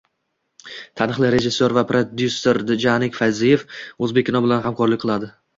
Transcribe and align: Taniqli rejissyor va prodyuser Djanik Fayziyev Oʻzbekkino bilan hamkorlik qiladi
Taniqli 1.01 1.29
rejissyor 1.35 1.75
va 1.79 1.83
prodyuser 1.91 2.61
Djanik 2.71 3.21
Fayziyev 3.21 3.67
Oʻzbekkino 4.07 4.43
bilan 4.49 4.69
hamkorlik 4.69 5.07
qiladi 5.07 5.35